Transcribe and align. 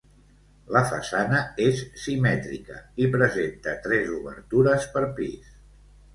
La 0.75 0.81
façana 0.91 1.41
és 1.65 1.81
simètrica 2.05 2.79
i 3.05 3.11
presenta 3.17 3.75
tres 3.85 4.11
obertures 4.19 4.91
per 4.97 5.07
pis. 5.21 5.55